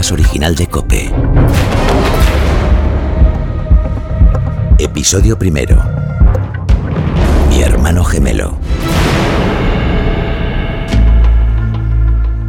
podcast 0.00 0.10
original 0.12 0.54
de 0.54 0.66
Cope. 0.68 1.12
Episodio 4.78 5.38
primero. 5.38 5.76
Mi 7.50 7.60
hermano 7.60 8.02
gemelo. 8.02 8.58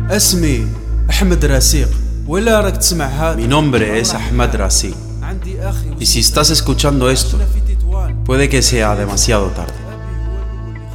اسمي 0.09 0.67
أحمد 1.09 1.45
راسيق 1.45 1.89
ولا 2.27 2.61
راك 2.61 2.77
تسمع 2.77 3.05
هذا 3.05 3.35
Mi 3.35 3.47
nombre 3.47 3.99
es 3.99 4.13
Ahmad 4.13 4.55
Rasi 4.55 4.95
عندي 5.21 5.59
أخي 5.59 5.89
y 5.99 6.05
si 6.05 6.19
estás 6.19 6.49
escuchando 6.49 7.09
esto, 7.09 7.37
في 7.37 7.75
تطوان 7.75 8.23
puede 8.23 8.47
que 8.47 8.61
sea 8.61 8.95
demasiado 8.95 9.47
tarde. 9.47 9.73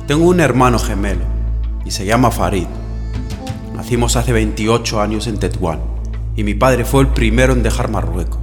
Tengo 0.06 0.24
un 0.28 0.40
hermano 0.40 0.78
gemelo 0.78 1.26
y 1.84 1.90
se 1.90 2.06
llama 2.06 2.30
Farid. 2.30 2.68
Nacimos 3.76 4.16
hace 4.16 4.32
28 4.32 5.00
años 5.02 5.26
en 5.26 5.36
Tetuán 5.38 5.92
y 6.37 6.43
mi 6.43 6.53
padre 6.53 6.85
fue 6.85 7.01
el 7.01 7.07
primero 7.07 7.51
en 7.51 7.63
dejar 7.63 7.89
Marruecos. 7.89 8.39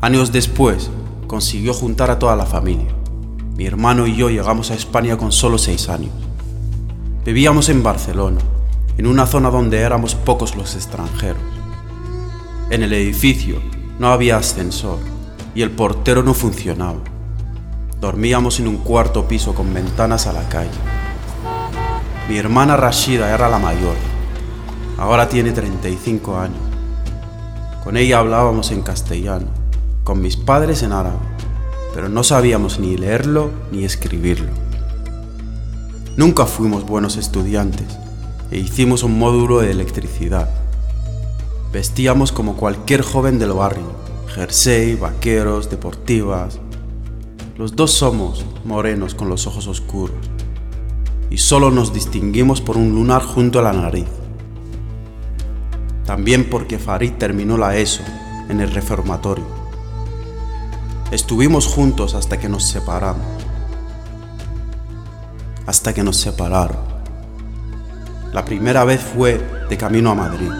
Años 0.00 0.32
después, 0.32 0.90
consiguió 1.26 1.74
juntar 1.74 2.10
a 2.10 2.18
toda 2.18 2.34
la 2.36 2.46
familia. 2.46 2.88
Mi 3.54 3.66
hermano 3.66 4.06
y 4.06 4.16
yo 4.16 4.30
llegamos 4.30 4.70
a 4.70 4.74
España 4.74 5.18
con 5.18 5.30
solo 5.30 5.58
6 5.58 5.90
años. 5.90 6.10
Vivíamos 7.24 7.68
en 7.68 7.82
Barcelona, 7.82 8.38
en 8.96 9.06
una 9.06 9.26
zona 9.26 9.50
donde 9.50 9.80
éramos 9.80 10.14
pocos 10.14 10.56
los 10.56 10.74
extranjeros. 10.74 11.42
En 12.70 12.82
el 12.82 12.94
edificio 12.94 13.60
no 13.98 14.08
había 14.08 14.38
ascensor 14.38 14.98
y 15.54 15.60
el 15.60 15.72
portero 15.72 16.22
no 16.22 16.32
funcionaba. 16.32 17.00
Dormíamos 18.00 18.58
en 18.58 18.68
un 18.68 18.78
cuarto 18.78 19.28
piso 19.28 19.54
con 19.54 19.72
ventanas 19.74 20.26
a 20.26 20.32
la 20.32 20.48
calle. 20.48 20.70
Mi 22.30 22.38
hermana 22.38 22.74
Rashida 22.76 23.34
era 23.34 23.50
la 23.50 23.58
mayor. 23.58 23.96
Ahora 24.96 25.28
tiene 25.28 25.52
35 25.52 26.38
años. 26.38 26.75
Con 27.86 27.96
ella 27.96 28.18
hablábamos 28.18 28.72
en 28.72 28.82
castellano, 28.82 29.46
con 30.02 30.20
mis 30.20 30.36
padres 30.36 30.82
en 30.82 30.90
árabe, 30.90 31.20
pero 31.94 32.08
no 32.08 32.24
sabíamos 32.24 32.80
ni 32.80 32.96
leerlo 32.96 33.50
ni 33.70 33.84
escribirlo. 33.84 34.50
Nunca 36.16 36.46
fuimos 36.46 36.84
buenos 36.84 37.16
estudiantes 37.16 37.86
e 38.50 38.58
hicimos 38.58 39.04
un 39.04 39.16
módulo 39.20 39.60
de 39.60 39.70
electricidad. 39.70 40.50
Vestíamos 41.72 42.32
como 42.32 42.56
cualquier 42.56 43.02
joven 43.02 43.38
del 43.38 43.52
barrio, 43.52 43.92
jersey, 44.34 44.96
vaqueros, 44.96 45.70
deportivas. 45.70 46.58
Los 47.56 47.76
dos 47.76 47.92
somos 47.92 48.44
morenos 48.64 49.14
con 49.14 49.28
los 49.28 49.46
ojos 49.46 49.68
oscuros 49.68 50.16
y 51.30 51.38
solo 51.38 51.70
nos 51.70 51.94
distinguimos 51.94 52.60
por 52.60 52.78
un 52.78 52.96
lunar 52.96 53.22
junto 53.22 53.60
a 53.60 53.62
la 53.62 53.72
nariz. 53.72 54.08
También 56.06 56.48
porque 56.48 56.78
Farid 56.78 57.12
terminó 57.14 57.56
la 57.58 57.76
ESO 57.76 58.04
en 58.48 58.60
el 58.60 58.70
reformatorio. 58.70 59.44
Estuvimos 61.10 61.66
juntos 61.66 62.14
hasta 62.14 62.38
que 62.38 62.48
nos 62.48 62.64
separamos. 62.68 63.26
Hasta 65.66 65.92
que 65.92 66.04
nos 66.04 66.16
separaron. 66.16 66.78
La 68.32 68.44
primera 68.44 68.84
vez 68.84 69.00
fue 69.00 69.40
de 69.68 69.76
camino 69.76 70.10
a 70.10 70.14
Madrid, 70.14 70.50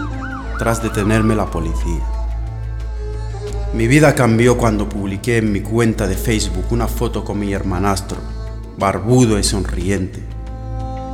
tras 0.59 0.83
detenerme 0.83 1.35
la 1.35 1.45
policía. 1.45 2.03
Mi 3.73 3.87
vida 3.87 4.15
cambió 4.15 4.57
cuando 4.57 4.89
publiqué 4.89 5.37
en 5.37 5.51
mi 5.51 5.61
cuenta 5.61 6.07
de 6.07 6.15
Facebook 6.15 6.65
una 6.71 6.87
foto 6.87 7.23
con 7.23 7.39
mi 7.39 7.53
hermanastro, 7.53 8.17
barbudo 8.77 9.37
y 9.37 9.43
sonriente. 9.43 10.23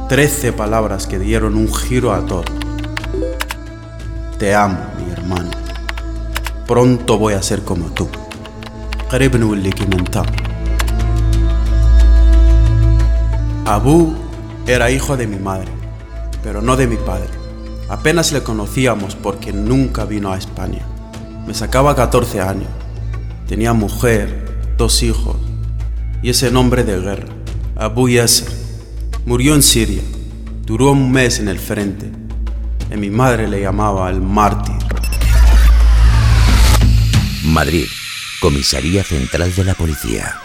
Trece 0.09 0.53
palabras 0.53 1.05
que 1.05 1.19
dieron 1.19 1.55
un 1.55 1.73
giro 1.73 2.13
a 2.13 2.25
todo. 2.25 2.62
Te 4.42 4.54
amo, 4.54 4.78
mi 4.98 5.12
hermano. 5.12 5.50
Pronto 6.66 7.18
voy 7.18 7.34
a 7.34 7.42
ser 7.42 7.62
como 7.62 7.86
tú. 7.86 8.08
قريب 9.10 9.36
نولي 9.36 9.70
كيما 9.70 9.96
انت. 10.00 10.22
Abu 13.66 14.14
era 14.66 14.90
hijo 14.90 15.16
de 15.16 15.26
mi 15.26 15.36
madre, 15.36 15.68
pero 16.42 16.62
no 16.62 16.76
de 16.76 16.86
mi 16.86 16.96
padre. 16.96 17.28
Apenas 17.88 18.32
le 18.32 18.42
conocíamos 18.42 19.14
porque 19.14 19.52
nunca 19.52 20.04
vino 20.04 20.32
a 20.32 20.38
España. 20.38 20.84
Me 21.46 21.54
sacaba 21.54 21.94
14 21.94 22.40
años. 22.40 22.68
Tenía 23.46 23.72
mujer, 23.72 24.74
dos 24.76 25.02
hijos 25.02 25.36
y 26.22 26.30
ese 26.30 26.50
nombre 26.50 26.84
de 26.84 27.00
guerra, 27.00 27.28
Abu 27.76 28.08
Yasser. 28.08 28.48
Murió 29.24 29.54
en 29.54 29.62
Siria. 29.62 30.02
Duró 30.64 30.92
un 30.92 31.10
mes 31.10 31.38
en 31.38 31.48
el 31.48 31.58
frente. 31.58 32.10
y 32.93 32.97
mi 32.97 33.09
madre 33.09 33.47
le 33.47 33.59
llamaba 33.59 34.07
el 34.11 34.21
mártir. 34.21 34.75
Madrid. 37.43 37.87
Comisaría 38.39 39.03
Central 39.03 39.55
de 39.55 39.63
la 39.63 39.73
Policía. 39.73 40.35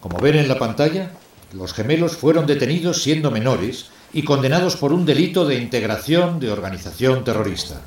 Como 0.00 0.18
ven 0.20 0.36
en 0.36 0.48
la 0.48 0.58
pantalla, 0.58 1.10
los 1.52 1.74
gemelos 1.74 2.16
fueron 2.16 2.46
detenidos 2.46 3.02
siendo 3.02 3.30
menores 3.30 3.90
y 4.14 4.22
condenados 4.22 4.76
por 4.76 4.94
un 4.94 5.04
delito 5.04 5.44
de 5.44 5.56
integración 5.56 6.40
de 6.40 6.50
organización 6.50 7.24
terrorista. 7.24 7.82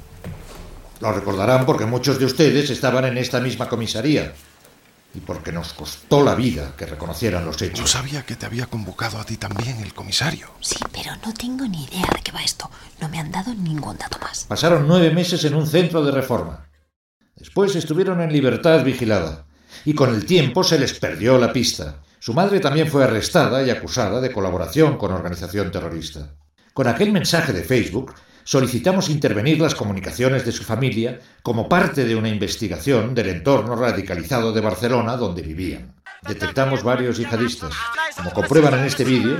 Lo 1.00 1.12
recordarán 1.12 1.66
porque 1.66 1.88
muchos 1.88 2.20
de 2.20 2.26
ustedes 2.26 2.70
estaban 2.70 3.06
en 3.06 3.18
esta 3.18 3.40
misma 3.40 3.68
comisaría 3.70 4.34
y 5.14 5.20
porque 5.22 5.52
nos 5.52 5.74
costó 5.74 6.24
la 6.24 6.36
vida 6.36 6.74
que 6.78 6.86
reconocieran 6.86 7.46
los 7.46 7.58
Yo 7.58 7.66
hechos. 7.66 7.90
sabía 7.90 8.24
que 8.26 8.36
te 8.36 8.46
había 8.46 8.68
convocado 8.68 9.18
a 9.18 9.26
ti 9.26 9.38
también 9.38 9.80
el 9.80 9.94
comisario. 9.94 10.50
Sí, 10.62 10.78
pero 10.92 11.16
no 11.26 11.34
tengo 11.34 11.66
ni 11.68 11.86
idea 11.86 12.08
de 12.16 12.22
qué 12.24 12.32
va 12.32 12.44
esto. 12.44 12.70
No 13.02 13.10
me 13.10 13.20
han 13.20 13.32
dado 13.32 13.54
ningún 13.54 13.98
dato 13.98 14.20
más. 14.20 14.46
Pasaron 14.46 14.88
nueve 14.88 15.12
meses 15.12 15.44
en 15.46 15.56
un 15.56 15.66
centro 15.66 16.04
de 16.04 16.12
reforma. 16.12 16.70
Después 17.36 17.76
estuvieron 17.76 18.22
en 18.22 18.32
libertad 18.32 18.84
vigilada 18.84 19.46
y 19.86 19.94
con 19.94 20.14
el 20.14 20.26
tiempo 20.26 20.64
se 20.64 20.78
les 20.78 20.94
perdió 21.00 21.38
la 21.38 21.52
pista. 21.54 22.02
Su 22.20 22.34
madre 22.34 22.60
también 22.60 22.88
fue 22.88 23.04
arrestada 23.04 23.64
y 23.64 23.70
acusada 23.70 24.20
de 24.20 24.32
colaboración 24.32 24.98
con 24.98 25.12
organización 25.14 25.72
terrorista. 25.72 26.36
Con 26.74 26.88
aquel 26.88 27.12
mensaje 27.12 27.54
de 27.54 27.64
Facebook 27.64 28.14
solicitamos 28.50 29.10
intervenir 29.10 29.62
las 29.62 29.76
comunicaciones 29.76 30.44
de 30.44 30.52
su 30.52 30.64
familia 30.64 31.20
como 31.44 31.70
parte 31.70 32.04
de 32.04 32.16
una 32.16 32.30
investigación 32.30 33.14
del 33.14 33.30
entorno 33.30 33.76
radicalizado 33.76 34.52
de 34.52 34.60
Barcelona 34.60 35.18
donde 35.18 35.44
vivían. 35.44 35.94
Detectamos 36.24 36.82
varios 36.82 37.18
yihadistas. 37.18 37.76
Como 38.18 38.34
comprueban 38.34 38.74
en 38.74 38.86
este 38.86 39.04
vídeo, 39.04 39.38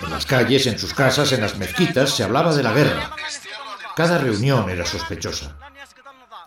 en 0.00 0.10
las 0.10 0.26
calles, 0.26 0.68
en 0.68 0.78
sus 0.78 0.94
casas, 0.94 1.32
en 1.32 1.40
las 1.40 1.58
mezquitas 1.58 2.10
se 2.10 2.22
hablaba 2.22 2.54
de 2.54 2.62
la 2.62 2.72
guerra. 2.72 3.10
Cada 3.96 4.18
reunión 4.18 4.70
era 4.70 4.86
sospechosa. 4.86 5.56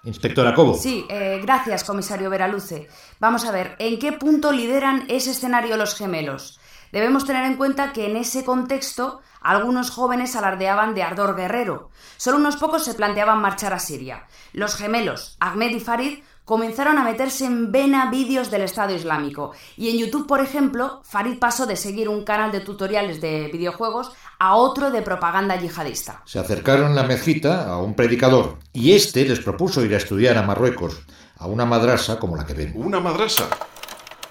Inspectora 0.06 0.56
Cobo. 0.56 0.78
Sí, 0.78 1.06
eh, 1.09 1.42
gracias, 1.44 1.84
comisario 1.84 2.30
Veraluce. 2.30 2.88
Vamos 3.20 3.44
a 3.44 3.52
ver, 3.52 3.75
¿en 3.78 4.00
qué 4.00 4.14
punto 4.14 4.54
lideran 4.54 5.04
ese 5.09 5.31
escenario 5.31 5.75
los 5.75 5.96
gemelos? 5.96 6.62
Debemos 6.91 7.25
tener 7.25 7.46
en 7.46 7.57
cuenta 7.57 7.94
que 7.94 8.06
en 8.06 8.18
ese 8.18 8.44
contexto 8.44 9.22
algunos 9.41 9.91
jóvenes 9.91 10.35
alardeaban 10.35 10.96
de 10.96 11.03
ardor 11.03 11.35
guerrero. 11.35 11.90
Solo 12.18 12.38
unos 12.38 12.57
pocos 12.57 12.84
se 12.84 12.96
planteaban 12.96 13.41
marchar 13.41 13.73
a 13.73 13.79
Siria. 13.79 14.25
Los 14.53 14.75
gemelos, 14.75 15.38
Ahmed 15.40 15.72
y 15.72 15.79
Farid, 15.79 16.19
comenzaron 16.45 16.97
a 16.97 17.03
meterse 17.03 17.45
en 17.45 17.72
vena 17.72 18.09
vídeos 18.09 18.50
del 18.50 18.62
Estado 18.62 18.95
Islámico. 18.95 19.51
Y 19.75 19.90
en 19.90 19.97
YouTube, 19.97 20.28
por 20.28 20.41
ejemplo, 20.41 21.01
Farid 21.03 21.40
pasó 21.40 21.66
de 21.66 21.75
seguir 21.75 22.07
un 22.07 22.24
canal 22.24 22.51
de 22.51 22.62
tutoriales 22.62 23.19
de 23.19 23.50
videojuegos 23.51 24.12
a 24.39 24.56
otro 24.56 24.92
de 24.92 25.01
propaganda 25.01 25.56
yihadista. 25.57 26.21
Se 26.25 26.39
acercaron 26.39 26.92
en 26.92 26.95
la 26.95 27.04
mezquita 27.04 27.68
a 27.68 27.77
un 27.80 27.95
predicador 27.95 28.60
y 28.74 28.94
este 28.94 29.25
les 29.25 29.39
propuso 29.39 29.83
ir 29.83 29.94
a 29.94 29.98
estudiar 29.98 30.38
a 30.38 30.44
Marruecos, 30.44 31.01
a 31.38 31.48
una 31.48 31.65
madrasa 31.65 32.19
como 32.19 32.36
la 32.36 32.45
que 32.45 32.54
ven. 32.54 32.71
Una 32.75 33.00
madrasa. 33.00 33.48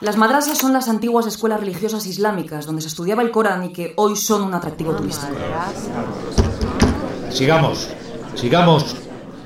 Las 0.05 0.19
madrasas 0.19 0.59
son 0.59 0.75
las 0.75 0.91
antiguas 0.91 1.27
escuelas 1.27 1.61
religiosas 1.61 2.06
islámicas 2.06 2.67
donde 2.67 2.83
se 2.83 2.89
estudiaba 2.89 3.23
el 3.23 3.31
Corán 3.31 3.65
y 3.65 3.73
que 3.73 3.95
hoy 3.97 4.17
son 4.17 4.43
un 4.43 4.53
atractivo 4.53 4.95
turístico. 4.95 5.33
Sigamos, 7.31 7.89
sigamos. 8.35 8.97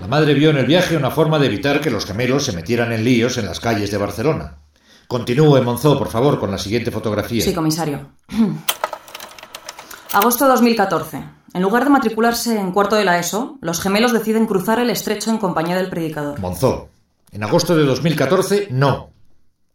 La 0.01 0.09
madre 0.09 0.35
vio 0.35 0.51
en 0.51 0.57
el 0.57 0.67
viaje 0.67 0.97
una 0.97 1.13
forma 1.13 1.39
de 1.39 1.47
evitar 1.47 1.81
que 1.81 1.93
los 1.93 2.07
gemelos 2.07 2.45
se 2.45 2.55
metieran 2.55 2.91
en 2.91 3.05
líos 3.05 3.39
en 3.39 3.47
las 3.47 3.61
calles 3.61 3.93
de 3.93 3.99
Barcelona. 3.99 4.57
Continúe, 5.07 5.63
Monzó, 5.63 5.97
por 5.97 6.09
favor, 6.09 6.41
con 6.41 6.51
la 6.51 6.59
siguiente 6.59 6.91
fotografía. 6.91 7.45
Sí, 7.45 7.55
comisario. 7.55 8.09
Agosto 10.13 10.45
de 10.47 10.51
2014. 10.51 11.23
En 11.55 11.63
lugar 11.63 11.85
de 11.85 11.91
matricularse 11.91 12.59
en 12.59 12.73
cuarto 12.73 12.97
de 12.97 13.05
la 13.05 13.21
ESO, 13.21 13.59
los 13.61 13.81
gemelos 13.81 14.13
deciden 14.13 14.47
cruzar 14.47 14.81
el 14.81 14.91
estrecho 14.91 15.31
en 15.31 15.39
compañía 15.39 15.77
del 15.77 15.89
predicador. 15.89 16.41
Monzó. 16.41 16.89
En 17.31 17.45
agosto 17.45 17.77
de 17.77 17.85
2014, 17.85 18.69
no. 18.73 19.11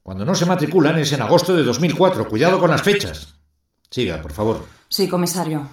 Cuando 0.03 0.25
no 0.25 0.35
se 0.35 0.45
matriculan 0.45 0.99
es 0.99 1.13
en 1.13 1.21
agosto 1.21 1.55
de 1.55 1.63
2004. 1.63 2.27
Cuidado 2.27 2.59
con 2.59 2.69
las 2.69 2.81
fechas. 2.81 3.35
Siga, 3.89 4.21
por 4.21 4.33
favor. 4.33 4.65
Sí, 4.89 5.07
comisario. 5.07 5.65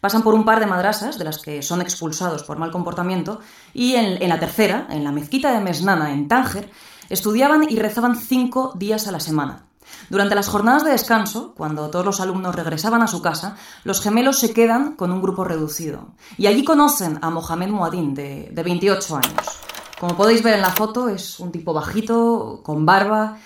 Pasan 0.00 0.22
por 0.22 0.34
un 0.34 0.44
par 0.44 0.58
de 0.58 0.66
madrasas, 0.66 1.18
de 1.18 1.24
las 1.24 1.38
que 1.38 1.62
son 1.62 1.80
expulsados 1.80 2.42
por 2.42 2.58
mal 2.58 2.72
comportamiento, 2.72 3.40
y 3.72 3.94
en, 3.94 4.28
la 4.28 4.40
tercera, 4.40 4.88
en 4.90 5.04
la 5.04 5.12
mezquita 5.12 5.52
de 5.52 5.60
Mesnana, 5.60 6.12
en 6.12 6.26
Tánger, 6.26 6.68
estudiaban 7.10 7.64
y 7.68 7.78
rezaban 7.78 8.16
cinco 8.16 8.72
días 8.76 9.06
a 9.06 9.12
la 9.12 9.20
semana. 9.20 9.66
Durante 10.10 10.34
las 10.34 10.48
jornadas 10.48 10.84
de 10.84 10.90
descanso, 10.90 11.54
cuando 11.56 11.90
todos 11.90 12.04
los 12.04 12.20
alumnos 12.20 12.56
regresaban 12.56 13.02
a 13.02 13.06
su 13.06 13.22
casa, 13.22 13.56
los 13.84 14.00
gemelos 14.00 14.40
se 14.40 14.52
quedan 14.52 14.96
con 14.96 15.12
un 15.12 15.22
grupo 15.22 15.44
reducido. 15.44 16.08
Y 16.36 16.46
allí 16.48 16.64
conocen 16.64 17.18
a 17.22 17.30
Mohamed 17.30 17.68
Muadín, 17.68 18.14
de, 18.14 18.48
de 18.50 18.62
28 18.64 19.16
años. 19.16 19.67
Como 19.98 20.16
podéis 20.16 20.44
ver 20.44 20.54
en 20.54 20.60
la 20.60 20.70
foto, 20.70 21.08
es 21.08 21.40
un 21.40 21.50
tipo 21.50 21.72
bajito, 21.72 22.60
con 22.62 22.86
barba, 22.86 23.38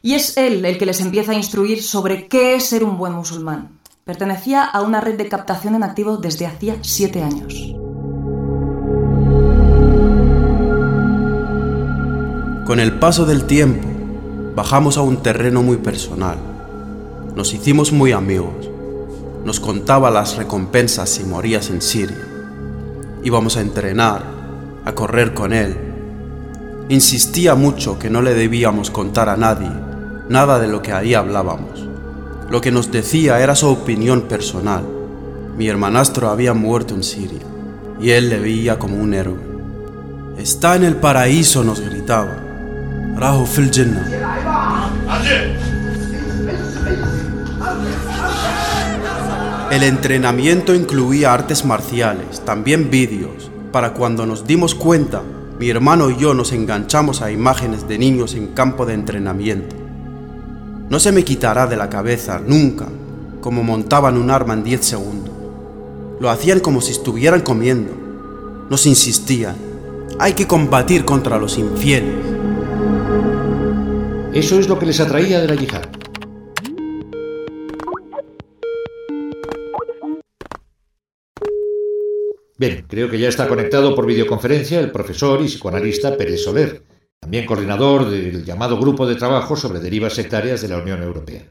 y 0.00 0.14
es 0.14 0.36
él 0.38 0.64
el 0.64 0.78
que 0.78 0.86
les 0.86 1.00
empieza 1.00 1.32
a 1.32 1.34
instruir 1.34 1.82
sobre 1.82 2.26
qué 2.26 2.54
es 2.54 2.64
ser 2.64 2.84
un 2.84 2.96
buen 2.96 3.12
musulmán. 3.12 3.80
Pertenecía 4.04 4.64
a 4.64 4.80
una 4.80 5.02
red 5.02 5.16
de 5.16 5.28
captación 5.28 5.74
en 5.74 5.82
activo 5.82 6.16
desde 6.16 6.46
hacía 6.46 6.76
siete 6.82 7.22
años. 7.22 7.54
Con 12.66 12.80
el 12.80 12.98
paso 12.98 13.26
del 13.26 13.44
tiempo, 13.44 13.86
bajamos 14.54 14.96
a 14.96 15.02
un 15.02 15.18
terreno 15.18 15.62
muy 15.62 15.76
personal. 15.76 16.38
Nos 17.34 17.52
hicimos 17.52 17.92
muy 17.92 18.12
amigos. 18.12 18.70
Nos 19.44 19.60
contaba 19.60 20.10
las 20.10 20.36
recompensas 20.36 21.10
si 21.10 21.24
morías 21.24 21.68
en 21.68 21.82
Siria. 21.82 22.26
Íbamos 23.22 23.58
a 23.58 23.60
entrenar, 23.60 24.33
a 24.84 24.92
correr 24.92 25.34
con 25.34 25.52
él. 25.52 25.76
Insistía 26.88 27.54
mucho 27.54 27.98
que 27.98 28.10
no 28.10 28.22
le 28.22 28.34
debíamos 28.34 28.90
contar 28.90 29.28
a 29.28 29.36
nadie 29.36 29.70
nada 30.28 30.58
de 30.58 30.68
lo 30.68 30.82
que 30.82 30.92
ahí 30.92 31.14
hablábamos. 31.14 31.86
Lo 32.50 32.60
que 32.60 32.70
nos 32.70 32.90
decía 32.90 33.40
era 33.40 33.54
su 33.54 33.68
opinión 33.68 34.22
personal. 34.22 34.84
Mi 35.56 35.68
hermanastro 35.68 36.30
había 36.30 36.54
muerto 36.54 36.94
en 36.94 37.02
Siria 37.02 37.42
y 38.00 38.10
él 38.10 38.28
le 38.28 38.38
veía 38.38 38.78
como 38.78 38.96
un 38.96 39.14
héroe. 39.14 39.38
Está 40.38 40.76
en 40.76 40.84
el 40.84 40.96
paraíso, 40.96 41.62
nos 41.62 41.80
gritaba. 41.80 42.40
Rajo 43.16 43.46
fil 43.46 43.70
El 49.70 49.82
entrenamiento 49.82 50.74
incluía 50.74 51.32
artes 51.32 51.64
marciales, 51.64 52.44
también 52.44 52.90
vídeos. 52.90 53.50
Para 53.74 53.92
cuando 53.92 54.24
nos 54.24 54.46
dimos 54.46 54.72
cuenta, 54.72 55.20
mi 55.58 55.68
hermano 55.68 56.08
y 56.08 56.16
yo 56.16 56.32
nos 56.32 56.52
enganchamos 56.52 57.22
a 57.22 57.32
imágenes 57.32 57.88
de 57.88 57.98
niños 57.98 58.34
en 58.34 58.54
campo 58.54 58.86
de 58.86 58.94
entrenamiento. 58.94 59.74
No 60.88 61.00
se 61.00 61.10
me 61.10 61.24
quitará 61.24 61.66
de 61.66 61.76
la 61.76 61.90
cabeza 61.90 62.38
nunca 62.38 62.86
como 63.40 63.64
montaban 63.64 64.16
un 64.16 64.30
arma 64.30 64.54
en 64.54 64.62
10 64.62 64.80
segundos. 64.80 65.34
Lo 66.20 66.30
hacían 66.30 66.60
como 66.60 66.80
si 66.80 66.92
estuvieran 66.92 67.40
comiendo. 67.40 67.90
Nos 68.70 68.86
insistían, 68.86 69.56
hay 70.20 70.34
que 70.34 70.46
combatir 70.46 71.04
contra 71.04 71.36
los 71.36 71.58
infieles. 71.58 72.14
Eso 74.34 74.60
es 74.60 74.68
lo 74.68 74.78
que 74.78 74.86
les 74.86 75.00
atraía 75.00 75.40
de 75.40 75.48
la 75.48 75.56
yihad. 75.56 76.03
Bien, 82.56 82.84
creo 82.88 83.10
que 83.10 83.18
ya 83.18 83.28
está 83.28 83.48
conectado 83.48 83.94
por 83.94 84.06
videoconferencia 84.06 84.78
el 84.78 84.92
profesor 84.92 85.40
y 85.42 85.46
psicoanalista 85.46 86.16
Pérez 86.16 86.44
Soler, 86.44 86.82
también 87.18 87.46
coordinador 87.46 88.08
del 88.08 88.44
llamado 88.44 88.78
Grupo 88.78 89.06
de 89.06 89.16
Trabajo 89.16 89.56
sobre 89.56 89.80
Derivas 89.80 90.14
Sectarias 90.14 90.62
de 90.62 90.68
la 90.68 90.78
Unión 90.78 91.02
Europea. 91.02 91.42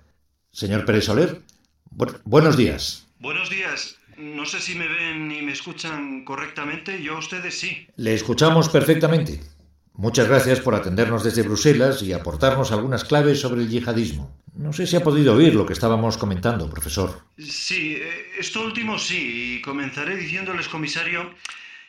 Señor 0.52 0.86
Pérez 0.86 1.06
Soler, 1.06 1.42
buenos 2.24 2.56
días. 2.56 3.08
Buenos 3.20 3.50
días. 3.50 3.98
No 4.18 4.46
sé 4.46 4.60
si 4.60 4.76
me 4.76 4.88
ven 4.88 5.32
y 5.32 5.42
me 5.42 5.52
escuchan 5.52 6.24
correctamente. 6.24 7.02
Yo 7.02 7.16
a 7.16 7.20
ustedes 7.20 7.60
sí. 7.60 7.88
Le 7.98 8.14
escuchamos 8.14 8.70
perfectamente. 8.70 9.42
Muchas 9.94 10.28
gracias 10.28 10.60
por 10.60 10.76
atendernos 10.76 11.24
desde 11.24 11.42
Bruselas 11.42 12.02
y 12.02 12.14
aportarnos 12.14 12.72
algunas 12.72 13.04
claves 13.04 13.42
sobre 13.42 13.62
el 13.62 13.70
yihadismo. 13.70 14.43
No 14.56 14.72
sé 14.72 14.86
si 14.86 14.96
ha 14.96 15.04
podido 15.04 15.36
oír 15.36 15.56
lo 15.56 15.66
que 15.66 15.74
estábamos 15.74 16.18
comentando, 16.18 16.70
profesor. 16.70 17.26
Sí, 17.38 17.96
eh, 18.00 18.34
esto 18.38 18.62
último 18.62 19.00
sí, 19.00 19.58
y 19.58 19.62
comenzaré 19.62 20.16
diciéndoles, 20.16 20.68
comisario, 20.68 21.34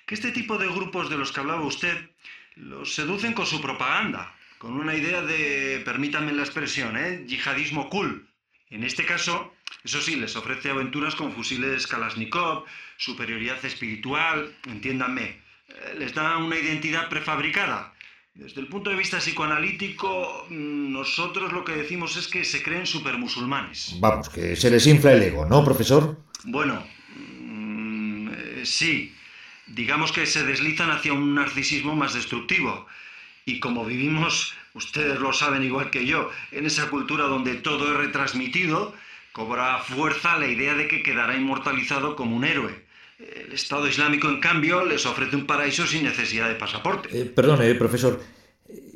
que 0.07 0.15
este 0.15 0.33
tipo 0.33 0.57
de 0.59 0.69
grupos 0.69 1.11
de 1.11 1.19
los 1.19 1.33
que 1.33 1.41
hablaba 1.41 1.63
usted 1.63 2.11
los 2.57 2.95
seducen 2.95 3.33
con 3.33 3.47
su 3.47 3.61
propaganda, 3.61 4.35
con 4.59 4.75
una 4.75 4.95
idea 4.95 5.23
de, 5.23 5.83
permítanme 5.85 6.33
la 6.33 6.43
expresión, 6.43 6.97
¿eh? 6.97 7.25
yihadismo 7.27 7.91
cool. 7.91 8.27
En 8.71 8.85
este 8.85 9.05
caso, 9.05 9.53
eso 9.83 10.01
sí, 10.01 10.17
les 10.17 10.37
ofrece 10.37 10.71
aventuras 10.71 11.15
con 11.15 11.33
fusiles 11.33 11.87
Kalashnikov, 11.87 12.65
superioridad 12.97 13.63
espiritual, 13.65 14.55
entiéndanme. 14.67 15.43
Eh, 15.69 15.97
les 15.99 16.15
da 16.15 16.39
una 16.39 16.59
identidad 16.59 17.09
prefabricada, 17.09 17.94
desde 18.35 18.61
el 18.61 18.67
punto 18.67 18.91
de 18.91 18.97
vista 18.97 19.19
psicoanalítico, 19.19 20.47
mm, 20.51 20.93
nosotros 20.93 21.53
lo 21.53 21.65
que 21.65 21.77
decimos 21.77 22.17
es 22.17 22.27
que 22.27 22.45
se 22.45 22.63
creen 22.63 22.87
supermusulmanes. 22.87 23.97
Vamos, 24.01 24.29
que 24.29 24.57
se 24.57 24.71
les 24.71 24.87
infla 24.87 25.13
el 25.13 25.23
ego, 25.23 25.47
¿no, 25.47 25.65
profesor? 25.65 26.19
Bueno, 26.43 26.85
mm, 27.17 28.29
eh, 28.29 28.63
sí. 28.65 29.15
Digamos 29.67 30.13
que 30.13 30.27
se 30.27 30.45
deslizan 30.45 30.91
hacia 30.91 31.13
un 31.13 31.35
narcisismo 31.35 31.95
más 31.95 32.13
destructivo. 32.13 32.87
Y 33.47 33.61
como 33.61 33.85
vivimos, 33.85 34.55
ustedes 34.75 35.21
lo 35.21 35.33
saben 35.33 35.63
igual 35.63 35.91
que 35.91 36.05
yo, 36.05 36.31
en 36.51 36.67
esa 36.67 36.91
cultura 36.91 37.25
donde 37.25 37.55
todo 37.55 37.93
es 37.93 37.97
retransmitido, 37.97 38.95
cobra 39.33 39.79
fuerza 39.79 40.39
la 40.39 40.49
idea 40.49 40.75
de 40.75 40.89
que 40.89 41.03
quedará 41.03 41.37
inmortalizado 41.37 42.17
como 42.17 42.37
un 42.37 42.45
héroe. 42.45 42.84
El 43.19 43.53
Estado 43.53 43.87
Islámico, 43.87 44.29
en 44.29 44.41
cambio, 44.41 44.85
les 44.85 45.07
ofrece 45.07 45.37
un 45.37 45.47
paraíso 45.47 45.87
sin 45.87 46.05
necesidad 46.05 46.49
de 46.49 46.57
pasaporte. 46.57 47.09
Eh, 47.13 47.25
perdone, 47.25 47.75
profesor. 47.75 48.21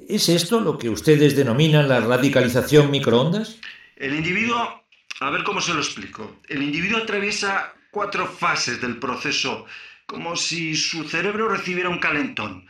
¿Es 0.08 0.28
esto 0.28 0.60
lo 0.60 0.78
que 0.78 0.88
ustedes 0.88 1.36
denominan 1.36 1.88
la 1.88 2.00
radicalización 2.00 2.90
microondas? 2.90 3.58
El 3.96 4.14
individuo, 4.14 4.84
a 5.20 5.30
ver 5.30 5.44
cómo 5.44 5.60
se 5.60 5.74
lo 5.74 5.80
explico. 5.80 6.40
El 6.48 6.62
individuo 6.62 6.98
atraviesa 6.98 7.74
cuatro 7.90 8.26
fases 8.26 8.80
del 8.80 8.96
proceso, 8.98 9.66
como 10.06 10.34
si 10.34 10.74
su 10.74 11.04
cerebro 11.08 11.48
recibiera 11.48 11.88
un 11.88 11.98
calentón. 11.98 12.66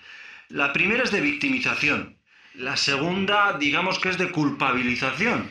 La 0.49 0.73
primera 0.73 1.05
es 1.05 1.13
de 1.13 1.21
victimización. 1.21 2.19
La 2.55 2.77
segunda, 2.77 3.57
digamos 3.59 3.99
que 3.99 4.09
es 4.09 4.19
de 4.19 4.31
culpabilización. 4.31 5.49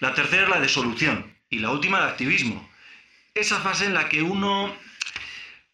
La 0.00 0.14
tercera 0.14 0.42
es 0.44 0.48
la 0.48 0.60
de 0.60 0.68
solución. 0.68 1.32
Y 1.48 1.60
la 1.60 1.70
última 1.70 2.00
de 2.00 2.10
activismo. 2.10 2.68
Esa 3.34 3.60
fase 3.60 3.86
en 3.86 3.94
la 3.94 4.08
que 4.08 4.22
uno 4.22 4.74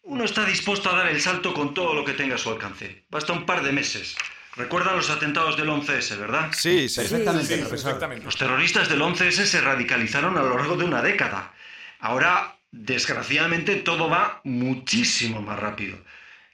uno 0.03 0.23
está 0.23 0.45
dispuesto 0.45 0.89
a 0.89 0.97
dar 0.97 1.07
el 1.07 1.21
salto 1.21 1.53
con 1.53 1.73
todo 1.73 1.93
lo 1.93 2.03
que 2.03 2.13
tenga 2.13 2.35
a 2.35 2.37
su 2.37 2.49
alcance. 2.49 3.05
Basta 3.09 3.33
un 3.33 3.45
par 3.45 3.63
de 3.63 3.71
meses. 3.71 4.15
Recuerdan 4.55 4.97
los 4.97 5.09
atentados 5.09 5.55
del 5.55 5.69
11S, 5.69 6.17
¿verdad? 6.17 6.51
Sí, 6.53 6.89
sí, 6.89 7.01
perfectamente, 7.01 8.21
Los 8.23 8.35
terroristas 8.35 8.89
del 8.89 9.01
11S 9.01 9.45
se 9.45 9.61
radicalizaron 9.61 10.37
a 10.37 10.41
lo 10.41 10.57
largo 10.57 10.75
de 10.75 10.83
una 10.83 11.01
década. 11.01 11.53
Ahora, 11.99 12.57
desgraciadamente, 12.71 13.77
todo 13.77 14.09
va 14.09 14.41
muchísimo 14.43 15.41
más 15.41 15.57
rápido. 15.57 15.97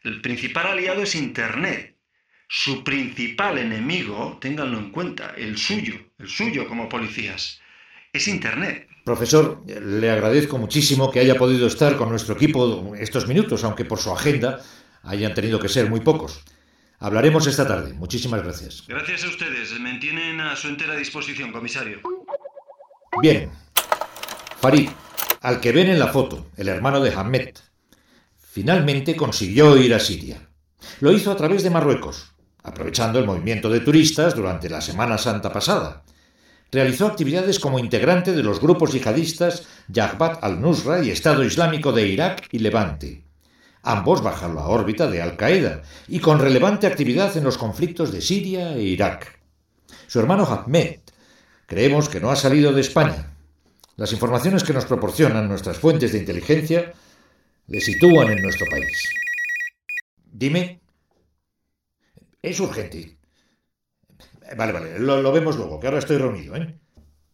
El 0.03 0.21
principal 0.21 0.67
aliado 0.67 1.01
es 1.01 1.15
Internet. 1.15 1.97
Su 2.47 2.83
principal 2.83 3.57
enemigo, 3.57 4.37
ténganlo 4.39 4.77
en 4.77 4.91
cuenta, 4.91 5.33
el 5.35 5.57
suyo, 5.57 5.95
el 6.17 6.29
suyo 6.29 6.67
como 6.67 6.87
policías, 6.87 7.59
es 8.13 8.27
Internet. 8.27 8.86
Profesor, 9.07 9.63
le 9.65 10.11
agradezco 10.11 10.57
muchísimo 10.57 11.09
que 11.09 11.21
haya 11.21 11.35
podido 11.35 11.65
estar 11.65 11.95
con 11.95 12.09
nuestro 12.09 12.35
equipo 12.35 12.93
estos 12.99 13.25
minutos, 13.25 13.63
aunque 13.63 13.85
por 13.85 13.99
su 13.99 14.11
agenda 14.11 14.61
hayan 15.01 15.33
tenido 15.33 15.61
que 15.61 15.69
ser 15.69 15.89
muy 15.89 16.01
pocos. 16.01 16.43
Hablaremos 16.99 17.47
esta 17.47 17.65
tarde. 17.65 17.93
Muchísimas 17.93 18.43
gracias. 18.43 18.83
Gracias 18.85 19.23
a 19.23 19.27
ustedes. 19.29 19.79
Me 19.79 19.97
tienen 19.99 20.41
a 20.41 20.57
su 20.57 20.67
entera 20.67 20.93
disposición, 20.93 21.53
comisario. 21.53 22.01
Bien. 23.21 23.49
Farid, 24.59 24.89
al 25.41 25.61
que 25.61 25.71
ven 25.71 25.87
en 25.87 25.99
la 25.99 26.07
foto, 26.09 26.47
el 26.57 26.67
hermano 26.67 26.99
de 26.99 27.13
Hamed, 27.13 27.53
finalmente 28.37 29.15
consiguió 29.15 29.77
ir 29.77 29.93
a 29.93 29.99
Siria. 29.99 30.49
Lo 30.99 31.13
hizo 31.13 31.31
a 31.31 31.37
través 31.37 31.63
de 31.63 31.69
Marruecos, 31.69 32.33
aprovechando 32.61 33.19
el 33.19 33.25
movimiento 33.25 33.69
de 33.69 33.79
turistas 33.79 34.35
durante 34.35 34.69
la 34.69 34.81
Semana 34.81 35.17
Santa 35.17 35.49
pasada 35.49 36.03
realizó 36.71 37.07
actividades 37.07 37.59
como 37.59 37.79
integrante 37.79 38.33
de 38.33 38.43
los 38.43 38.59
grupos 38.59 38.93
yihadistas 38.93 39.67
Jabhat 39.93 40.43
al-Nusra 40.43 41.03
y 41.03 41.11
Estado 41.11 41.43
Islámico 41.43 41.91
de 41.91 42.07
Irak 42.07 42.47
y 42.51 42.59
Levante, 42.59 43.23
ambos 43.83 44.21
bajo 44.21 44.47
la 44.53 44.67
órbita 44.67 45.09
de 45.09 45.21
Al-Qaeda 45.21 45.81
y 46.07 46.19
con 46.19 46.39
relevante 46.39 46.87
actividad 46.87 47.35
en 47.37 47.43
los 47.43 47.57
conflictos 47.57 48.11
de 48.11 48.21
Siria 48.21 48.73
e 48.73 48.83
Irak. 48.83 49.39
Su 50.07 50.19
hermano 50.19 50.43
Ahmed 50.43 50.99
creemos 51.65 52.09
que 52.09 52.19
no 52.19 52.31
ha 52.31 52.35
salido 52.35 52.73
de 52.73 52.81
España. 52.81 53.33
Las 53.95 54.11
informaciones 54.13 54.63
que 54.63 54.73
nos 54.73 54.85
proporcionan 54.85 55.47
nuestras 55.47 55.77
fuentes 55.77 56.11
de 56.11 56.19
inteligencia 56.19 56.93
le 57.67 57.81
sitúan 57.81 58.31
en 58.31 58.41
nuestro 58.41 58.65
país. 58.69 59.09
Dime. 60.31 60.79
Es 62.41 62.59
urgente. 62.59 63.17
Vale, 64.55 64.71
vale, 64.71 64.99
lo, 64.99 65.31
vemos 65.31 65.57
luego, 65.57 65.79
que 65.79 65.87
ahora 65.87 65.99
estoy 65.99 66.17
reunido, 66.17 66.55
¿eh? 66.55 66.79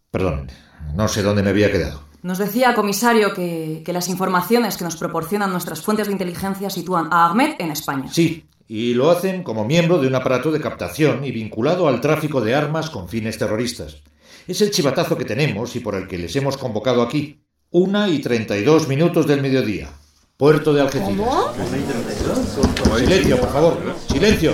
Perdón, 0.09 0.49
no 0.95 1.07
sé 1.07 1.21
dónde 1.21 1.43
me 1.43 1.49
había 1.49 1.71
quedado. 1.71 2.01
Nos 2.21 2.37
decía, 2.37 2.73
comisario, 2.73 3.33
que, 3.33 3.81
que, 3.85 3.93
las 3.93 4.07
informaciones 4.07 4.77
que 4.77 4.85
nos 4.85 4.95
proporcionan 4.95 5.51
nuestras 5.51 5.81
fuentes 5.81 6.07
de 6.07 6.13
inteligencia 6.13 6.69
sitúan 6.69 7.09
a 7.11 7.25
Ahmed 7.25 7.55
en 7.59 7.71
España. 7.71 8.07
Sí, 8.11 8.45
y 8.67 8.93
lo 8.93 9.11
hacen 9.11 9.43
como 9.43 9.65
miembro 9.65 9.99
de 9.99 10.07
un 10.07 10.15
aparato 10.15 10.51
de 10.51 10.61
captación 10.61 11.25
y 11.25 11.31
vinculado 11.31 11.87
al 11.87 12.01
tráfico 12.01 12.41
de 12.41 12.55
armas 12.55 12.89
con 12.89 13.09
fines 13.09 13.37
terroristas. 13.37 14.01
Es 14.47 14.61
el 14.61 14.71
chivatazo 14.71 15.17
que 15.17 15.25
tenemos 15.25 15.75
y 15.75 15.79
por 15.79 15.95
el 15.95 16.07
que 16.07 16.17
les 16.17 16.35
hemos 16.35 16.57
convocado 16.57 17.01
aquí. 17.01 17.41
Una 17.71 18.09
y 18.09 18.19
treinta 18.19 18.57
y 18.57 18.63
dos 18.63 18.87
minutos 18.87 19.25
del 19.25 19.41
mediodía. 19.41 19.89
Puerto 20.37 20.73
de 20.73 20.81
Algeciras. 20.81 21.15
¿Cómo? 21.17 22.97
Silencio, 22.97 23.39
por 23.39 23.49
favor. 23.51 23.77
Silencio. 24.07 24.51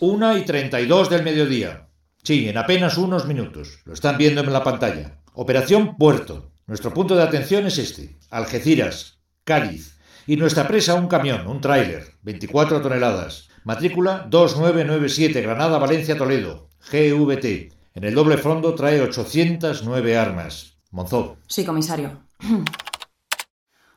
Una 0.00 0.38
y 0.38 0.46
treinta 0.46 0.80
y 0.80 0.86
dos 0.86 1.10
del 1.10 1.22
mediodía. 1.22 1.90
Sí, 2.22 2.48
en 2.48 2.56
apenas 2.56 2.96
unos 2.96 3.26
minutos. 3.26 3.80
Lo 3.84 3.92
están 3.92 4.16
viendo 4.16 4.40
en 4.40 4.50
la 4.50 4.64
pantalla. 4.64 5.20
Operación 5.34 5.98
Puerto. 5.98 6.52
Nuestro 6.66 6.94
punto 6.94 7.14
de 7.14 7.22
atención 7.22 7.66
es 7.66 7.76
este. 7.76 8.16
Algeciras, 8.30 9.20
Cádiz. 9.44 9.98
Y 10.26 10.38
nuestra 10.38 10.66
presa 10.66 10.94
un 10.94 11.06
camión, 11.06 11.46
un 11.46 11.60
tráiler, 11.60 12.14
24 12.22 12.80
toneladas. 12.80 13.48
Matrícula 13.64 14.26
2997 14.30 15.42
Granada, 15.42 15.76
Valencia, 15.76 16.16
Toledo. 16.16 16.70
GVT. 16.90 17.74
En 17.92 18.04
el 18.04 18.14
doble 18.14 18.38
fondo 18.38 18.74
trae 18.74 19.02
809 19.02 20.16
armas. 20.16 20.78
Monzó. 20.90 21.36
Sí, 21.46 21.66
comisario. 21.66 22.22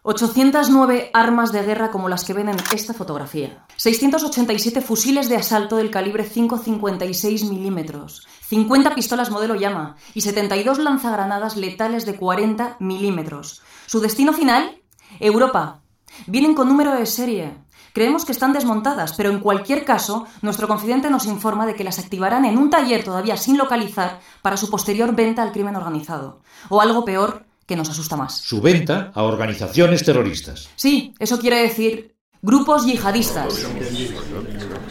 809 0.06 1.12
armas 1.14 1.54
de 1.54 1.64
guerra 1.64 1.90
como 1.90 2.10
las 2.10 2.26
que 2.26 2.34
ven 2.34 2.50
en 2.50 2.58
esta 2.74 2.94
fotografía. 2.94 3.66
687 3.78 4.82
fusiles 4.82 5.30
de 5.30 5.38
asalto 5.38 5.78
del 5.78 5.92
calibre 5.92 6.30
5,56 6.30 7.50
milímetros. 7.50 8.28
50 8.50 8.96
pistolas 8.96 9.32
modelo 9.32 9.56
Llama 9.56 9.96
y 10.14 10.20
72 10.20 10.80
lanzagranadas 10.80 11.56
letales 11.56 12.06
de 12.06 12.18
40 12.18 12.76
milímetros. 12.82 13.62
Su 13.86 14.02
destino 14.02 14.34
final, 14.34 14.82
Europa. 15.22 15.84
Vienen 16.28 16.54
con 16.54 16.68
número 16.68 16.94
de 16.94 17.06
serie. 17.06 17.58
Creemos 17.94 18.26
que 18.26 18.34
están 18.34 18.52
desmontadas, 18.52 19.14
pero 19.14 19.30
en 19.30 19.40
cualquier 19.40 19.86
caso, 19.86 20.26
nuestro 20.42 20.68
confidente 20.68 21.10
nos 21.10 21.28
informa 21.28 21.66
de 21.66 21.76
que 21.76 21.86
las 21.86 22.00
activarán 22.00 22.44
en 22.44 22.58
un 22.58 22.70
taller 22.70 23.06
todavía 23.06 23.38
sin 23.38 23.58
localizar 23.58 24.20
para 24.42 24.58
su 24.58 24.70
posterior 24.70 25.16
venta 25.16 25.44
al 25.44 25.54
crimen 25.54 25.78
organizado. 25.78 26.42
O 26.68 26.82
algo 26.82 27.06
peor, 27.06 27.46
que 27.66 27.76
nos 27.76 27.90
asusta 27.90 28.16
más. 28.16 28.38
Su 28.38 28.62
venta 28.62 29.12
a 29.14 29.24
organizaciones 29.24 30.04
terroristas. 30.04 30.70
Sí, 30.76 31.14
eso 31.20 31.40
quiere 31.40 31.62
decir 31.62 32.16
grupos 32.42 32.86
yihadistas. 32.86 33.66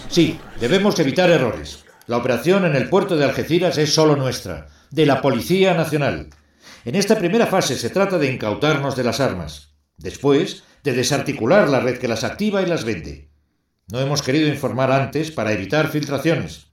Sí, 0.09 0.38
debemos 0.61 0.99
evitar 0.99 1.31
errores. 1.31 1.85
La 2.07 2.17
operación 2.17 2.64
en 2.64 2.75
el 2.75 2.88
puerto 2.88 3.17
de 3.17 3.25
Algeciras 3.25 3.79
es 3.79 3.95
solo 3.95 4.17
nuestra, 4.17 4.69
de 4.91 5.07
la 5.07 5.23
Policía 5.23 5.75
Nacional. 5.75 6.31
En 6.85 6.97
esta 6.97 7.19
primera 7.19 7.47
fase 7.47 7.76
se 7.76 7.91
trata 7.91 8.19
de 8.19 8.33
incautarnos 8.33 8.97
de 8.97 9.05
las 9.05 9.21
armas. 9.21 9.75
Después, 9.97 10.64
de 10.83 10.95
desarticular 10.95 11.69
la 11.69 11.81
red 11.81 11.99
que 11.99 12.09
las 12.09 12.25
activa 12.25 12.62
y 12.62 12.67
las 12.67 12.85
vende. 12.85 13.31
No 13.88 14.00
hemos 14.00 14.23
querido 14.23 14.49
informar 14.49 14.91
antes 14.91 15.31
para 15.31 15.52
evitar 15.52 15.88
filtraciones. 15.88 16.73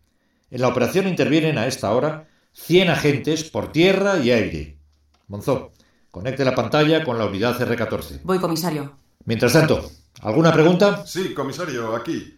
En 0.50 0.62
la 0.62 0.68
operación 0.68 1.08
intervienen 1.08 1.58
a 1.58 1.68
esta 1.68 1.92
hora 1.92 2.28
100 2.54 2.90
agentes 2.90 3.44
por 3.44 3.72
tierra 3.72 4.18
y 4.20 4.32
aire. 4.32 4.80
Monzó, 5.28 5.72
conecte 6.12 6.46
la 6.46 6.56
pantalla 6.56 7.04
con 7.04 7.18
la 7.18 7.26
unidad 7.26 7.60
R14. 7.60 8.22
Voy, 8.24 8.40
comisario. 8.40 8.96
Mientras 9.26 9.54
tanto, 9.54 9.92
¿alguna 10.22 10.52
pregunta? 10.54 11.06
Sí, 11.06 11.34
comisario, 11.34 11.96
aquí. 11.96 12.38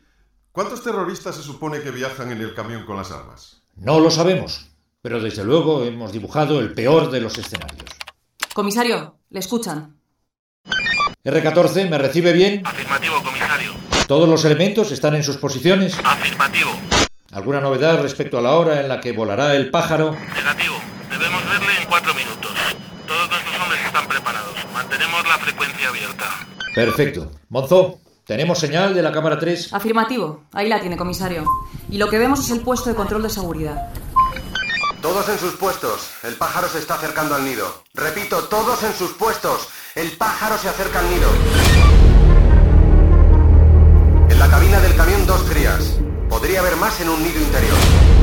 ¿Cuántos 0.51 0.83
terroristas 0.83 1.35
se 1.35 1.43
supone 1.43 1.81
que 1.81 1.91
viajan 1.91 2.31
en 2.31 2.41
el 2.41 2.53
camión 2.53 2.85
con 2.85 2.97
las 2.97 3.11
armas? 3.11 3.63
No 3.75 3.99
lo 3.99 4.11
sabemos, 4.11 4.67
pero 5.01 5.21
desde 5.21 5.43
luego 5.43 5.83
hemos 5.83 6.11
dibujado 6.11 6.59
el 6.59 6.73
peor 6.73 7.09
de 7.09 7.21
los 7.21 7.37
escenarios. 7.37 7.89
Comisario, 8.53 9.17
le 9.29 9.39
escuchan. 9.39 9.95
R14, 11.23 11.89
¿me 11.89 11.97
recibe 11.97 12.33
bien? 12.33 12.65
Afirmativo, 12.65 13.23
comisario. 13.23 13.71
¿Todos 14.07 14.27
los 14.27 14.43
elementos 14.43 14.91
están 14.91 15.15
en 15.15 15.23
sus 15.23 15.37
posiciones? 15.37 15.97
Afirmativo. 16.03 16.71
¿Alguna 17.31 17.61
novedad 17.61 18.01
respecto 18.01 18.37
a 18.37 18.41
la 18.41 18.51
hora 18.55 18.81
en 18.81 18.89
la 18.89 18.99
que 18.99 19.13
volará 19.13 19.55
el 19.55 19.69
pájaro? 19.71 20.11
Negativo. 20.11 20.75
Debemos 21.09 21.43
verle 21.49 21.81
en 21.81 21.87
cuatro 21.87 22.13
minutos. 22.13 22.51
Todos 23.07 23.29
nuestros 23.29 23.55
hombres 23.61 23.85
están 23.85 24.07
preparados. 24.07 24.53
Mantenemos 24.73 25.20
la 25.31 25.37
frecuencia 25.37 25.87
abierta. 25.87 26.25
Perfecto. 26.75 27.31
Monzó, 27.49 27.99
¿tenemos 28.25 28.59
señal 28.59 28.93
de 28.93 29.01
la 29.01 29.13
cámara 29.13 29.39
3? 29.39 29.73
Afirmativo. 29.73 30.43
Ahí 30.51 30.67
la 30.67 30.81
tiene, 30.81 30.97
comisario. 30.97 31.45
Y 31.89 31.97
lo 31.97 32.09
que 32.09 32.17
vemos 32.17 32.41
es 32.41 32.51
el 32.51 32.59
puesto 32.59 32.89
de 32.89 32.95
control 32.95 33.23
de 33.23 33.29
seguridad. 33.29 33.93
Todos 35.01 35.29
en 35.29 35.39
sus 35.39 35.53
puestos. 35.53 36.09
El 36.23 36.35
pájaro 36.35 36.67
se 36.67 36.79
está 36.79 36.95
acercando 36.95 37.35
al 37.35 37.45
nido. 37.45 37.65
Repito, 37.93 38.43
todos 38.43 38.83
en 38.83 38.93
sus 38.93 39.11
puestos. 39.13 39.69
El 39.95 40.11
pájaro 40.17 40.57
se 40.57 40.67
acerca 40.67 40.99
al 40.99 41.09
nido. 41.09 41.29
En 44.29 44.37
la 44.37 44.49
cabina 44.49 44.79
del 44.81 44.95
camión 44.95 45.25
dos 45.25 45.43
crías. 45.43 45.97
Podría 46.29 46.59
haber 46.59 46.75
más 46.75 46.99
en 46.99 47.09
un 47.09 47.23
nido 47.23 47.39
interior. 47.39 48.20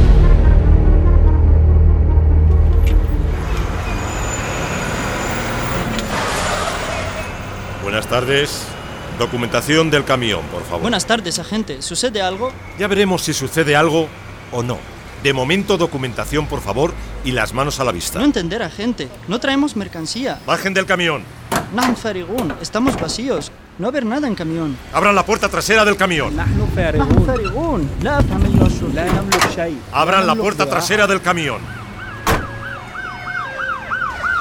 Buenas 7.88 8.08
tardes. 8.08 8.64
Documentación 9.20 9.92
del 9.92 10.06
camión, 10.06 10.42
por 10.52 10.64
favor. 10.64 10.82
Buenas 10.82 11.06
tardes, 11.06 11.38
agente. 11.40 11.82
¿Sucede 11.82 12.22
algo? 12.22 12.52
Ya 12.80 12.88
veremos 12.88 13.22
si 13.22 13.34
sucede 13.34 13.76
algo 13.76 14.08
o 14.52 14.64
no. 14.64 14.80
De 15.22 15.32
momento, 15.34 15.78
documentación, 15.78 16.48
por 16.48 16.62
favor, 16.62 16.94
y 17.24 17.32
las 17.32 17.54
manos 17.54 17.80
a 17.80 17.84
la 17.84 17.92
vista. 17.92 18.20
No 18.20 18.26
entender, 18.26 18.62
agente. 18.64 19.08
No 19.28 19.40
traemos 19.40 19.76
mercancía. 19.76 20.40
Bajen 20.46 20.74
del 20.74 20.86
camión. 20.86 21.24
Nahm 21.74 21.96
Farigun. 21.96 22.54
Estamos 22.62 23.00
vacíos. 23.00 23.52
No 23.78 23.86
va 23.86 23.88
a 23.88 23.92
haber 23.92 24.06
nada 24.06 24.28
en 24.28 24.36
camión. 24.36 24.78
Abran 24.92 25.16
la 25.16 25.26
puerta 25.26 25.48
trasera 25.48 25.86
del 25.86 25.96
camión. 25.96 26.36
Nahm 26.36 26.68
Farigun. 26.76 27.90
لا 28.02 28.20
أفهم 28.20 28.94
لا 28.94 29.06
نملك 29.06 29.56
شيء. 29.56 29.78
Abran 29.92 30.28
la 30.28 30.36
puerta 30.36 30.70
trasera 30.70 31.08
del 31.08 31.22
camión. 31.22 31.60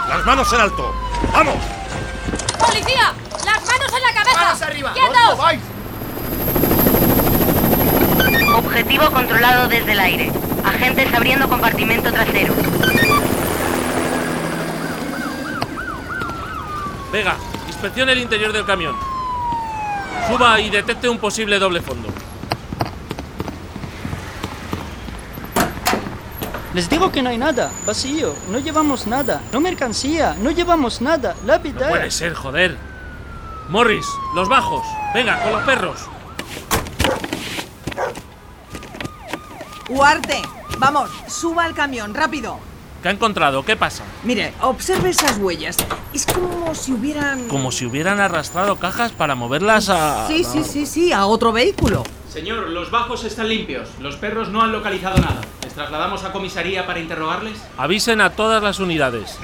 Las 0.08 0.26
manos 0.26 0.52
en 0.52 0.60
alto. 0.60 0.94
¡Vamos! 1.32 1.56
¡Policía! 2.58 3.14
¡Manos 4.47 4.61
arriba! 4.61 4.93
¡Quietos! 4.93 5.37
vais? 5.37 5.59
Objetivo 8.55 9.11
controlado 9.11 9.67
desde 9.67 9.91
el 9.91 9.99
aire. 9.99 10.31
Agentes 10.63 11.13
abriendo 11.13 11.49
compartimento 11.49 12.13
trasero. 12.13 12.53
Vega, 17.11 17.35
inspeccione 17.67 18.13
el 18.13 18.19
interior 18.19 18.53
del 18.53 18.65
camión. 18.65 18.95
Suba 20.29 20.61
y 20.61 20.69
detecte 20.69 21.09
un 21.09 21.17
posible 21.17 21.59
doble 21.59 21.81
fondo. 21.81 22.07
Les 26.73 26.89
digo 26.89 27.11
que 27.11 27.21
no 27.21 27.31
hay 27.31 27.37
nada. 27.37 27.69
Vacío. 27.85 28.33
No 28.49 28.59
llevamos 28.59 29.07
nada. 29.07 29.41
No 29.51 29.59
mercancía. 29.59 30.37
No 30.39 30.51
llevamos 30.51 31.01
nada. 31.01 31.35
La 31.45 31.57
No 31.57 31.89
puede 31.89 32.11
ser, 32.11 32.33
joder. 32.33 32.86
Morris, 33.69 34.05
los 34.33 34.47
bajos. 34.47 34.85
Venga, 35.13 35.41
con 35.43 35.51
los 35.51 35.63
perros. 35.63 35.99
Huarte, 39.89 40.41
vamos, 40.77 41.09
suba 41.27 41.65
al 41.65 41.73
camión, 41.73 42.13
rápido. 42.13 42.59
¿Qué 43.01 43.09
ha 43.09 43.11
encontrado? 43.11 43.63
¿Qué 43.63 43.75
pasa? 43.75 44.03
Mire, 44.23 44.53
observe 44.61 45.09
esas 45.09 45.37
huellas. 45.37 45.77
Es 46.13 46.25
como 46.25 46.73
si 46.73 46.93
hubieran... 46.93 47.47
Como 47.47 47.71
si 47.71 47.85
hubieran 47.85 48.19
arrastrado 48.19 48.77
cajas 48.77 49.11
para 49.11 49.35
moverlas 49.35 49.89
a... 49.89 50.27
Sí, 50.27 50.43
sí, 50.43 50.63
sí, 50.63 50.85
sí, 50.85 51.11
a 51.11 51.25
otro 51.25 51.51
vehículo. 51.51 52.03
Señor, 52.31 52.69
los 52.69 52.89
bajos 52.89 53.25
están 53.25 53.49
limpios. 53.49 53.89
Los 53.99 54.15
perros 54.15 54.49
no 54.49 54.61
han 54.61 54.71
localizado 54.71 55.17
nada. 55.17 55.41
¿Les 55.63 55.73
trasladamos 55.73 56.23
a 56.23 56.31
comisaría 56.31 56.87
para 56.87 56.99
interrogarles? 56.99 57.61
Avisen 57.77 58.21
a 58.21 58.31
todas 58.31 58.63
las 58.63 58.79
unidades. 58.79 59.37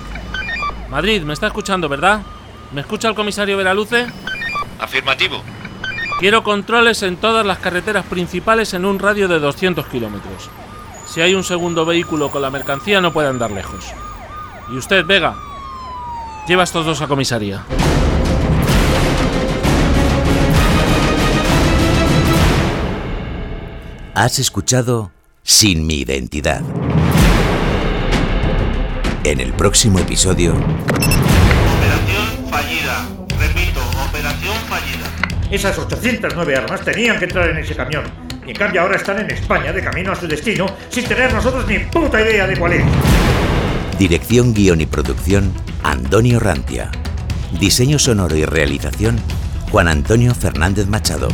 Madrid, 0.89 1.23
me 1.23 1.33
está 1.33 1.47
escuchando, 1.47 1.89
¿verdad? 1.89 2.21
¿Me 2.73 2.81
escucha 2.81 3.07
el 3.07 3.13
comisario 3.13 3.55
Veraluce? 3.55 4.07
Afirmativo. 4.79 5.43
Quiero 6.19 6.43
controles 6.43 7.03
en 7.03 7.17
todas 7.17 7.45
las 7.45 7.59
carreteras 7.59 8.03
principales 8.05 8.73
en 8.73 8.85
un 8.85 8.97
radio 8.97 9.27
de 9.27 9.39
200 9.39 9.85
kilómetros. 9.87 10.49
Si 11.05 11.21
hay 11.21 11.35
un 11.35 11.43
segundo 11.43 11.85
vehículo 11.85 12.31
con 12.31 12.41
la 12.41 12.49
mercancía 12.49 12.99
no 12.99 13.13
puede 13.13 13.27
andar 13.27 13.51
lejos. 13.51 13.85
Y 14.71 14.77
usted, 14.77 15.05
Vega, 15.05 15.35
lleva 16.47 16.63
a 16.63 16.65
estos 16.65 16.85
dos 16.85 17.01
a 17.01 17.07
comisaría. 17.07 17.63
Has 24.15 24.39
escuchado 24.39 25.11
Sin 25.43 25.85
mi 25.85 25.95
identidad. 25.95 26.61
En 29.25 29.39
el 29.39 29.53
próximo 29.53 29.99
episodio, 29.99 30.55
operación 34.13 34.55
fallida. 34.69 35.07
Esas 35.49 35.77
809 35.79 36.55
armas 36.55 36.81
tenían 36.81 37.17
que 37.17 37.25
entrar 37.25 37.49
en 37.49 37.57
ese 37.57 37.75
camión. 37.75 38.03
Y 38.45 38.51
en 38.51 38.55
cambio 38.55 38.81
ahora 38.81 38.97
están 38.97 39.19
en 39.19 39.31
España 39.31 39.73
de 39.73 39.83
camino 39.83 40.11
a 40.11 40.15
su 40.15 40.27
destino 40.27 40.67
sin 40.89 41.05
tener 41.05 41.33
nosotros 41.33 41.65
ni 41.67 41.79
puta 41.79 42.21
idea 42.21 42.45
de 42.45 42.55
cuál 42.57 42.73
es. 42.73 42.83
dirección, 43.97 44.53
guion 44.53 44.81
y 44.81 44.85
producción, 44.85 45.51
Antonio 45.83 46.39
Rantia. 46.39 46.91
Diseño 47.59 47.97
sonoro 47.97 48.35
y 48.35 48.45
realización, 48.45 49.19
Juan 49.71 49.87
Antonio 49.87 50.35
Fernández 50.35 50.87
Machado. 50.87 51.29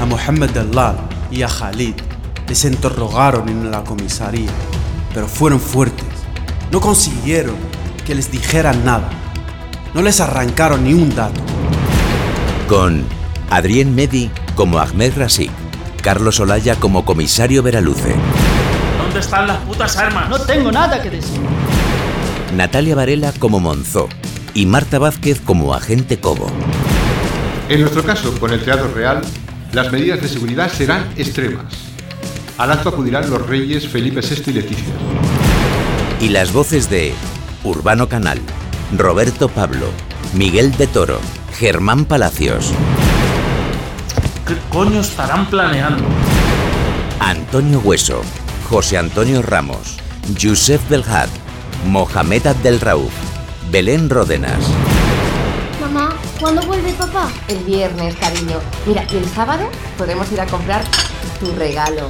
A 0.00 0.04
Mohammed 0.04 0.50
Dallal 0.50 0.96
y 1.30 1.42
a 1.42 1.48
Khalid 1.48 1.94
les 2.48 2.64
interrogaron 2.64 3.48
en 3.48 3.70
la 3.70 3.82
comisaría. 3.82 4.50
pero 5.14 5.26
fueron 5.26 5.60
fuertes. 5.60 6.04
No 6.70 6.80
consiguieron 6.80 7.56
que 8.06 8.14
les 8.14 8.30
dijeran 8.30 8.84
nada. 8.84 9.08
No 9.96 10.02
les 10.02 10.20
arrancaron 10.20 10.84
ni 10.84 10.92
un 10.92 11.14
dato. 11.14 11.40
Con 12.68 13.02
Adrien 13.48 13.94
Medi 13.94 14.30
como 14.54 14.78
Ahmed 14.78 15.14
Rasik, 15.16 15.50
Carlos 16.02 16.38
Olaya 16.38 16.74
como 16.76 17.06
comisario 17.06 17.62
Veraluce, 17.62 18.14
¿Dónde 18.98 19.20
están 19.20 19.46
las 19.46 19.56
putas 19.60 19.96
armas? 19.96 20.28
No 20.28 20.38
tengo 20.38 20.70
nada 20.70 21.00
que 21.00 21.08
decir. 21.08 21.40
Natalia 22.54 22.94
Varela 22.94 23.32
como 23.38 23.58
Monzó 23.58 24.10
y 24.52 24.66
Marta 24.66 24.98
Vázquez 24.98 25.40
como 25.40 25.72
agente 25.72 26.20
Cobo. 26.20 26.50
En 27.70 27.80
nuestro 27.80 28.04
caso, 28.04 28.38
con 28.38 28.52
el 28.52 28.62
Teatro 28.62 28.92
Real, 28.92 29.22
las 29.72 29.90
medidas 29.90 30.20
de 30.20 30.28
seguridad 30.28 30.70
serán 30.70 31.06
extremas. 31.16 31.72
Al 32.58 32.70
acto 32.70 32.90
acudirán 32.90 33.30
los 33.30 33.46
reyes 33.46 33.88
Felipe 33.88 34.20
VI 34.20 34.42
y 34.48 34.52
Leticia. 34.52 34.94
Y 36.20 36.28
las 36.28 36.52
voces 36.52 36.90
de 36.90 37.14
Urbano 37.64 38.10
Canal, 38.10 38.40
Roberto 38.92 39.48
Pablo, 39.48 39.86
Miguel 40.32 40.76
de 40.76 40.86
Toro, 40.86 41.18
Germán 41.58 42.04
Palacios, 42.04 42.72
¿Qué 44.46 44.56
coño 44.70 45.00
estarán 45.00 45.46
planeando? 45.46 46.04
Antonio 47.18 47.80
Hueso, 47.80 48.22
José 48.70 48.96
Antonio 48.96 49.42
Ramos, 49.42 49.96
Josep 50.40 50.80
Belhat, 50.88 51.28
Mohamed 51.84 52.46
Abdel 52.46 52.80
Rauf, 52.80 53.12
Belén 53.72 54.08
Ródenas. 54.08 54.60
Mamá, 55.80 56.14
¿cuándo 56.38 56.62
vuelve 56.62 56.92
papá? 56.92 57.28
El 57.48 57.58
viernes, 57.64 58.14
cariño. 58.14 58.60
Mira, 58.86 59.04
y 59.12 59.16
el 59.16 59.28
sábado 59.30 59.68
podemos 59.98 60.30
ir 60.30 60.40
a 60.40 60.46
comprar 60.46 60.84
tu 61.40 61.50
regalo. 61.56 62.08